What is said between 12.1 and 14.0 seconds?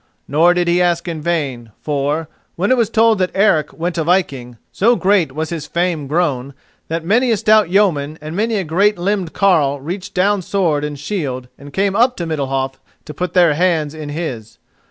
to Middalhof to put their hands